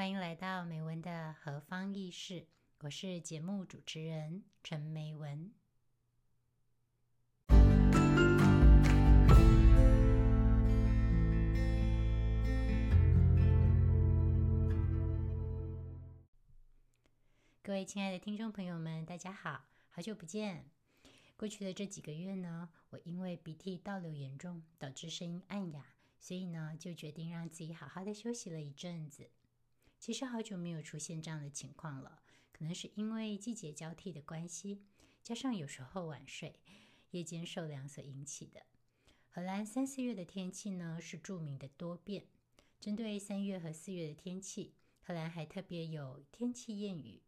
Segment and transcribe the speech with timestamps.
[0.00, 2.46] 欢迎来到美文的何方意识，
[2.78, 5.52] 我是节目主持人陈美文。
[17.60, 20.70] 各位亲爱的听众朋友们，大家好，好久不见。
[21.36, 25.84] 过去的这几个月呢，我因为鼻涕倒流严重，导致声音暗哑，
[26.18, 29.30] 所以呢，就决定让自己好好的休息了一阵子。
[30.00, 32.22] 其实好久没有出现这样的情况了，
[32.52, 34.80] 可能是因为季节交替的关系，
[35.22, 36.58] 加上有时候晚睡、
[37.10, 38.62] 夜间受凉所引起的。
[39.28, 42.24] 荷兰三四月的天气呢是著名的多变。
[42.80, 47.20] 针对三月和四月的天气，荷兰还特别有天气谚语，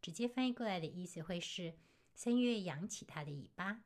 [0.00, 1.74] 直接翻译过来的意思会是
[2.14, 3.82] 三月扬起它的尾巴。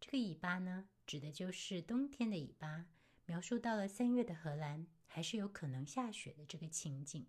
[0.00, 2.86] 这个尾巴呢，指的就是冬天的尾巴，
[3.26, 7.24] 描述到了三月的荷兰还是有可能下雪的这个情景。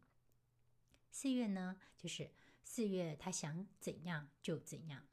[1.11, 2.31] 四月呢，就是
[2.63, 5.05] 四月，他想怎样就怎样，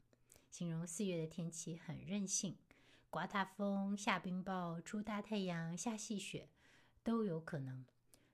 [0.49, 2.57] 形容四月的天气很任性，
[3.09, 6.47] 刮大风、下冰雹、出大太阳、下细雪
[7.03, 7.85] 都有可能。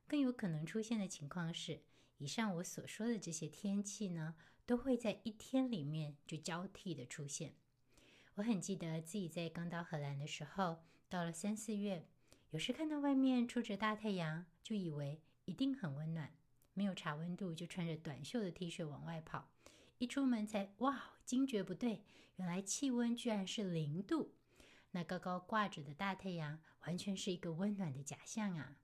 [0.07, 1.81] 更有可能出现的情况是，
[2.19, 4.35] 以上我所说的这些天气呢，
[4.67, 7.55] 都会在一天里面就交替的出现。
[8.35, 12.05] 我很记得自己在刚到荷兰的时候，到了三四月，
[12.51, 16.31] 有时看到外面出着大太阳，就以为一定很温暖。
[16.75, 19.49] 没有查温度，就穿着短袖的 T 恤往外跑。
[19.97, 22.03] 一出门才哇，惊觉不对，
[22.35, 24.35] 原来气温居然是零度。
[24.91, 28.77] 那高高挂着的大太阳，完全是一个温暖的假象啊！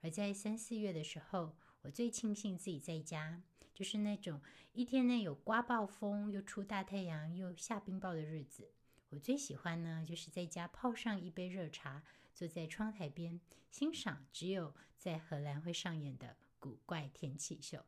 [0.00, 3.42] 而在三四月的时候，我最庆幸自己在家，
[3.74, 4.40] 就是那种
[4.72, 8.70] 一天内有刮暴风、又出大太阳、又下冰雹的日子。
[9.10, 16.36] 我最喜欢呢，就是在家泡上一杯热茶，坐在窗台边，欣赏只有在荷兰会上演的。
[16.60, 17.86] 古怪天气秀，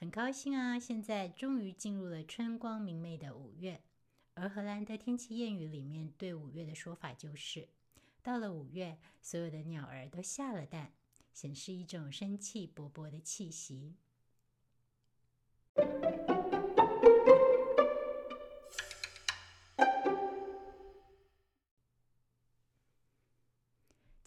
[0.00, 0.78] 很高兴啊！
[0.78, 3.82] 现在终于进入了春光明媚的五月，
[4.32, 7.68] 而荷兰的天气谚语里面对五月的说法就是：
[8.22, 10.94] 到了五月，所有的鸟儿都下了蛋，
[11.34, 13.96] 显示一种生气勃勃的气息。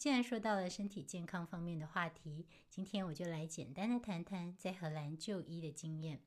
[0.06, 6.20] 既然说到了身体健康方面的话题，今天我就来简单的谈谈在荷兰就医的经验。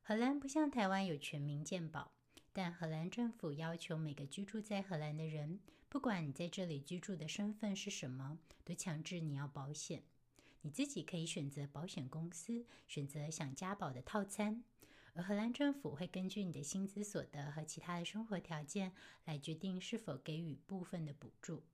[0.00, 2.12] 荷兰不像台湾有全民健保，
[2.52, 10.04] 但荷兰政府要求每个居住在荷兰的人，不管你在这里居住的身份是什么，都强制你要保险。
[10.60, 14.62] 你自己可以选择保险公司，选择想加保的套餐，
[15.14, 18.92] 而荷兰政府会根据你的薪资所得和其他的生活条件
[19.24, 21.64] 来决定是否给予部分的补助。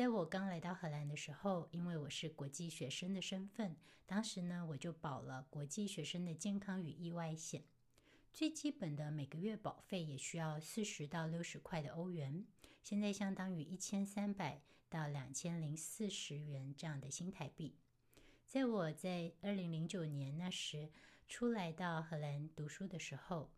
[0.00, 7.64] 在我刚来到荷兰的时候，因为我是国际学生的身份，当时呢我就保了国际学生的健康与意外险。
[8.32, 12.46] 最基本的每个月保费也需要四十到六十块的欧元，
[12.82, 17.76] 现在相当于一千三百到两千零四十元这样的新台币。
[18.46, 20.88] 在我在二零零九年那时
[21.28, 23.50] 出来到荷兰读书的时候，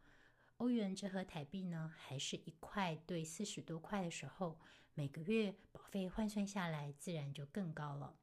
[0.57, 4.59] 欧元折合台币呢还是一块对四十多块的时候。
[4.95, 8.19] 每个月保费换算下来，自然就更高了。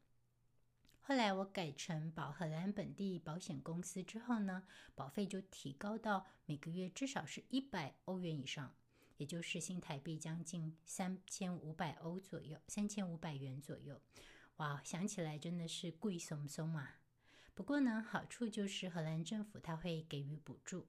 [1.00, 8.76] 后来我改成保荷兰本地保险公司之后呢，保费就提高到每个月至少是一百欧元以上，
[9.18, 14.00] 也就是新台币将近三千五百欧左右，三千五百元左右。
[14.58, 17.00] 哇，想起来真的是贵松松啊！
[17.56, 20.88] 不过呢，好处就是荷兰政府它会给予补助，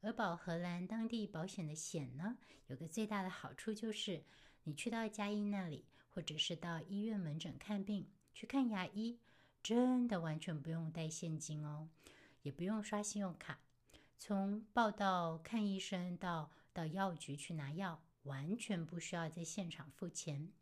[0.00, 2.38] 而保荷兰当地保险的险呢，
[2.68, 4.24] 有个最大的好处就是。
[4.68, 9.18] 你去到家医那里，或者是到医院门诊看病，去看牙医，
[9.62, 11.88] 真的完全不用带现金哦，
[12.42, 13.60] 也不用刷信用卡。
[14.18, 20.52] 从报到看医生到到药局去拿药，完全不需要在现场付钱，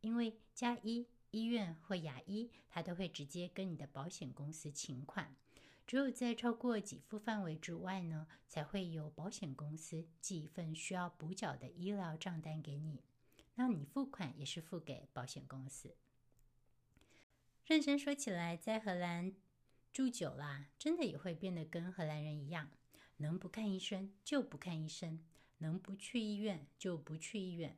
[0.00, 5.34] 因为家医、医院或牙医，他都会直接跟你的保险公司请款。
[5.88, 13.02] 只有在超过给付范围之外呢，才会由保险公司寄一份需要补缴的医疗账单给你。
[13.56, 15.96] 那你付款也是付给保险公司。
[17.66, 19.34] 认真说起来，在荷兰
[19.92, 22.70] 住久了，真的也会变得跟荷兰人一样，
[23.16, 25.24] 能不看医生就不看医生，
[25.58, 27.76] 能不去医院就不去医院。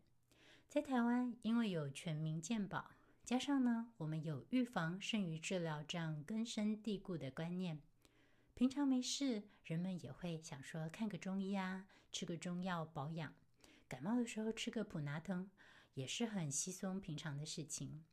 [0.69, 2.91] 在台湾，因为有全民健保，
[3.25, 7.81] 加上呢，我们有预防胜于治疗这样根深蒂固的观念，
[8.55, 13.33] 平常没事，人们也会想说看个中医啊，吃个中药保养，
[13.89, 15.49] 感冒的时候吃个普拿疼。
[15.99, 18.05] 也是很稀松平常的事情。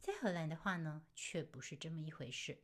[0.00, 2.58] 在荷兰的话呢，却不是这么一回事。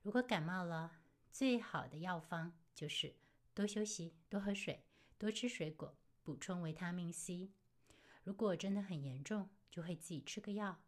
[0.00, 0.92] 如果感冒了，
[1.30, 3.14] 最好的药方就是
[3.52, 4.86] 多休息、多喝水、
[5.18, 7.50] 多吃水果，补充维他命 C。
[8.24, 10.80] 如果真的很严重，就会自己吃个药。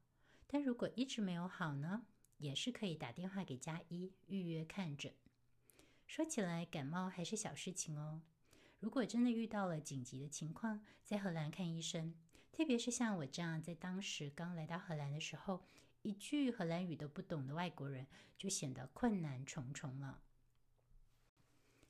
[0.46, 2.06] 但如果一直没有好呢，
[2.38, 5.12] 也是可以打电话给加医预约看诊。
[6.06, 8.22] 说起来，感冒还是小事情哦。
[8.80, 12.14] 如果真的遇到了紧急的情况，在荷兰看医生，
[12.56, 15.64] 特别是像我这样在当时刚来到荷兰的时候，
[16.02, 18.06] 一句荷兰语都不懂的外国人，
[18.38, 20.22] 就显得困难重重了。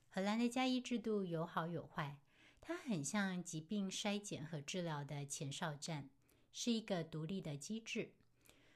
[0.09, 2.17] 荷兰的加医制度有好有坏，
[2.59, 6.09] 它很像疾病筛检和治疗的前哨站，
[6.51, 8.13] 是一个独立的机制，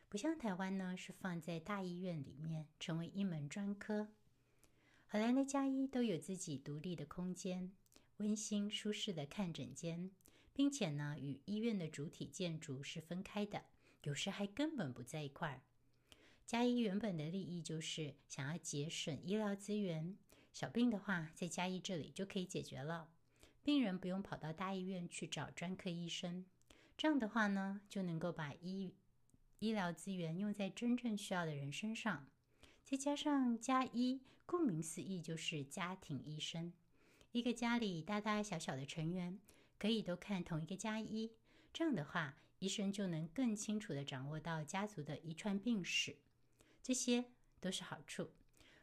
[0.08, 4.10] 不像台湾呢，是放在大医院里面，成为一门专科。
[5.08, 7.72] 荷兰的加医都有自己独立的空间。
[8.18, 10.12] 温馨舒适的看诊间，
[10.60, 13.64] 并且呢，与医院的主体建筑是分开的，
[14.04, 15.62] 有时还根本不在一块儿。
[16.46, 20.18] 加医原本的利益就是想要节省医疗资源，
[20.52, 23.08] 小病的话在加医这里就可以解决了，
[23.64, 26.46] 病人不用跑到大医院去找专科医生。
[26.98, 28.94] 这样的话呢，就能够把医
[29.60, 32.28] 医疗资源用在真正需要的人身上。
[32.84, 36.74] 再加上加医，顾名思义就是家庭医生。
[37.32, 39.40] 一个家里大大小小的成员
[39.80, 41.31] 可以都看同一个加一，
[41.72, 46.18] 这样的话，医生就能更清楚地掌握到家族的遗传病史，
[46.84, 47.26] 这些
[47.62, 48.30] 都是好处。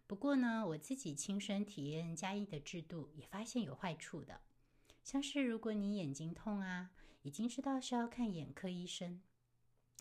[0.06, 4.40] 不过呢，我自己亲身体验加一的制度，也发现有坏处的，
[5.04, 6.90] 像是如果你眼睛痛啊，
[7.22, 9.20] 已经知道是要看眼科医生。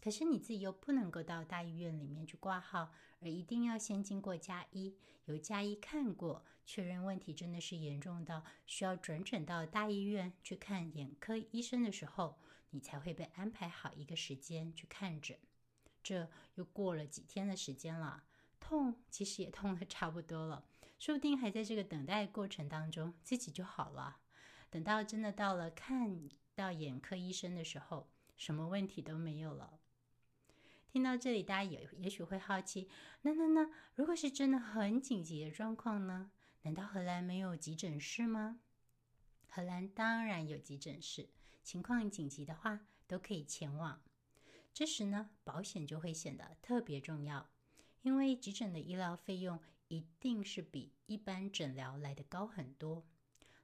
[0.06, 2.92] 可是你自己又不能够到大医院里面去挂号，
[3.22, 12.38] 而一定要先经过加医，由加医看过，确认问题真的是严重到需要转诊到大医院去看眼科医生的时候，
[12.70, 15.40] 你才会被安排好一个时间去看诊。
[16.04, 18.26] 这又过了几天的时间了，
[18.60, 20.68] 痛其实也痛的差不多了，
[21.00, 24.18] 说不定还在这个等待过程当中自己就好了。
[24.70, 29.80] 等到真的到了看到眼科医生的时候，什么问题都没有了。
[30.96, 32.88] 听到这里，大家也也许会好奇，
[33.24, 36.32] 那那那，如果是真的很紧急的状况呢？
[36.62, 38.62] 难道荷兰没有急诊室吗？
[39.50, 41.28] 荷兰当然有急诊室，
[41.62, 44.02] 情况紧急的话都可以前往。
[44.74, 47.50] 这时呢，保险就会显得特别重要，
[48.02, 49.60] 因为急诊的医疗费用
[49.90, 53.06] 一定是比一般诊疗来的高很多。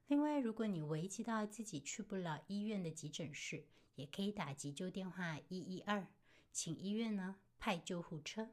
[0.07, 6.05] 另外，如果你危及到自己去不了医院的急诊室，也可以打急救电话一一二。
[6.51, 8.49] 请医院呢派救护车。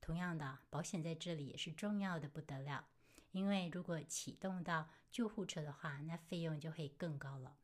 [0.00, 2.86] 同样的，保险在这里也是重要的不得了，
[3.32, 7.56] 因为如果启动到救护车的话，那费用就会更高了。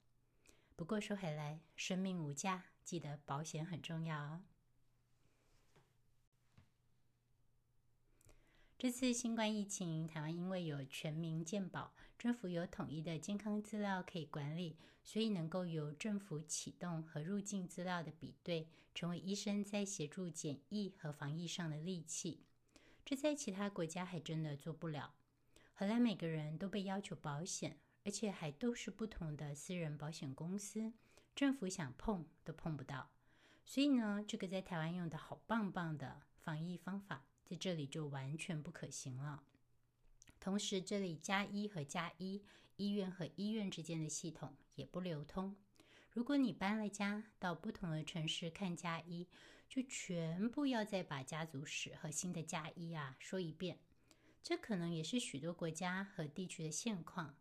[0.74, 4.44] 不过说回来，生命无价，记得保险很重要哦。
[8.82, 22.42] 这次新冠疫情，台湾因为有全民健保，政府有统一的健康资料可以管理，所以能够由政府启动和入境资料的比对，成为医生在协助检疫和防疫上的利器。
[23.04, 25.14] 这在其他国家还真的做不了。
[25.74, 30.92] 荷兰每个人都被要求保险，而且还都是不同的私人保险公司，
[31.36, 33.12] 政府想碰都碰不到。
[33.64, 37.26] 所以呢，这个在台湾用的好棒棒的防疫方法。
[37.52, 39.42] 在这里就完全不可行了。
[40.40, 42.42] 同时，这里加一和加一
[42.76, 45.54] 医院和医院之间的系统也不流通。
[46.10, 49.28] 如果你搬了家到不同的城市看加一，
[49.68, 53.78] 就全部要再把家族史和新的加一啊说一遍。
[54.42, 57.36] 这可能也是许多国家和地区的现况。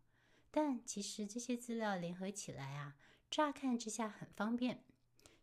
[0.50, 2.96] 但其实这些资料联合起来啊，
[3.30, 4.84] 乍看之下很方便。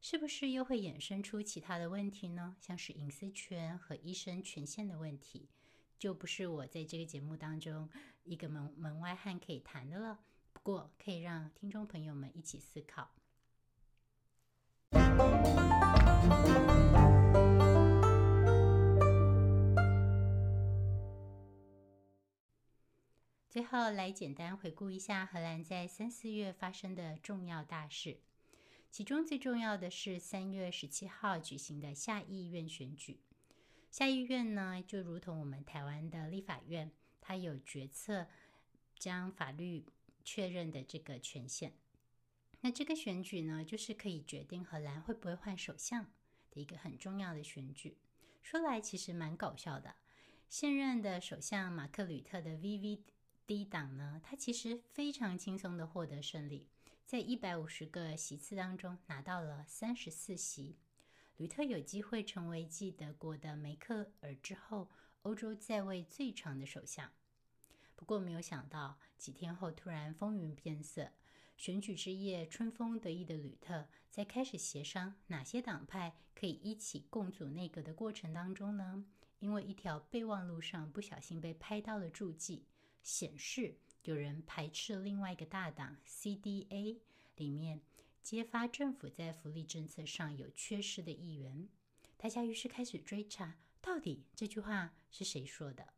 [0.01, 2.55] 是不是又会衍生出其他的问题呢？
[2.61, 5.49] 像是隐私权和医生权限的问题，
[5.97, 7.89] 就不是我在这个节目当中
[8.23, 10.21] 一个门门外汉可以谈的了。
[10.53, 13.11] 不过，可以让听众朋友们一起思考。
[23.49, 28.21] 最后，来简单回顾一下荷兰在三四月发生的重要大事。
[28.91, 33.21] 其中最重要的是三月十七号举行的下议院选举。
[33.91, 36.91] 下议院呢，就如同我们台湾的立法院，
[37.21, 38.27] 它有决策
[38.97, 39.85] 将法律
[40.23, 41.73] 确认的这个权限。
[42.61, 46.11] 那这个选举呢，就是可以决定荷兰会不会换首相
[46.51, 47.97] 的一个很重要的选举。
[48.41, 49.95] 说来其实蛮搞笑的，
[50.49, 56.67] 现任的首相马克吕特的 VVD 党呢，他其实非常轻松的获得胜利。
[57.09, 60.77] 在一百五十个席次当中拿到了三十四席，
[61.37, 64.91] 吕特有机会成为继德国的梅克尔之后，
[65.23, 67.11] 欧洲在位最长的首相。
[67.95, 71.09] 不过，没有想到几天后突然风云变色。
[71.57, 79.03] 选举之夜，春风得意的吕特在开始协商哪些党派可以一起共组内阁的过程当中呢，
[79.39, 82.67] 因为一条备忘录上不小心被拍到了注记，
[83.01, 86.97] 显示有人排斥另外一个大党 CDA
[87.35, 87.81] 里面
[88.23, 91.67] 揭发政府在福利政策上有缺失的议员。
[92.17, 95.93] 大家于是开始追查，到底这句话是谁说的？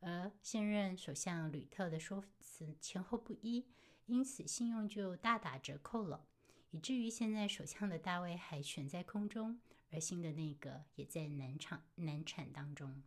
[0.00, 3.66] 而现任首相吕特的说辞前后不一。
[4.06, 6.26] 因此，信用就大打折扣了，
[6.72, 9.60] 以至于现在首相的大位还悬在空中，
[9.92, 13.04] 而新的内阁也在难产难产当中。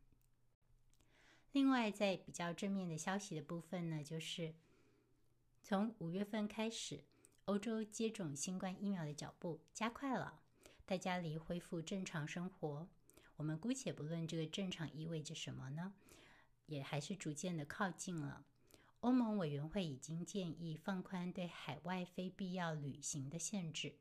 [1.54, 4.56] 另外，在比较正面的消息的部分呢，就是
[5.62, 7.04] 从五月份开始，
[7.46, 10.42] 欧洲接种新冠疫苗的脚步加快了，
[10.84, 12.88] 大家离恢复正常生活，
[13.36, 15.94] 我们姑且不论这个正常意味着什么呢，
[16.66, 18.44] 也还是逐渐的靠近了。
[19.02, 23.94] 欧盟委员会已经建议放宽对海外非必要旅行的限制。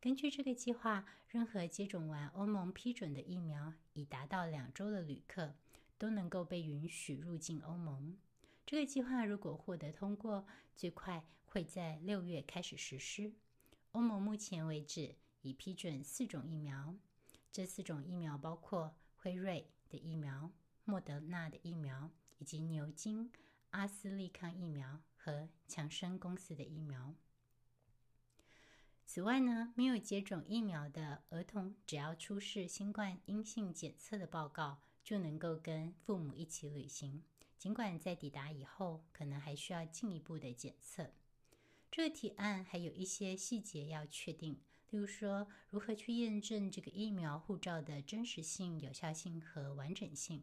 [0.00, 5.54] 根据这个计划，任何接种完欧盟批准的疫苗已达到两周的旅客
[5.98, 8.16] 都能够被允许入境欧盟。
[8.64, 13.34] 这个计划如果获得通过，最快会在六月开始实施。
[13.92, 16.94] 欧盟目前为止已批准四种疫苗，
[17.50, 20.50] 这四种疫苗包括辉瑞的疫苗、
[20.84, 23.30] 莫德纳的疫苗以及牛津。
[23.70, 27.14] 阿斯利康疫苗和强生公司的疫苗。
[29.04, 37.22] 此外呢，没有接种疫苗的儿童，只要出示新冠阴性检测的报告，就能够跟父母一起旅行。
[37.56, 41.12] 尽管在抵达以后，可能还需要进一步的检测。
[41.90, 44.60] 这个提案还有一些细节要确定，
[44.90, 50.42] 例如说，如何去验证这个疫苗护照的真实性、有效性和完整性。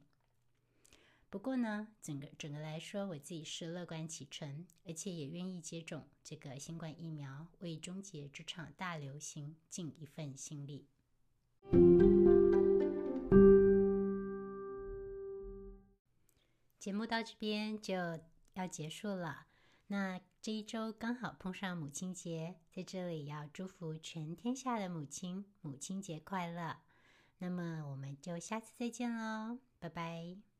[1.29, 10.87] 不过呢，整个整个来说，我自己是乐观启程，而且也愿意接种这个新冠疫苗，为终结这场大流行尽一份心力。
[16.85, 17.95] 节目到这边就
[18.53, 19.47] 要结束了，
[19.87, 26.77] 那这一周刚好碰上母亲节，在这里要祝福全天下的母亲母亲节快乐。
[27.39, 30.54] 那么我们就下次再见喽，拜拜。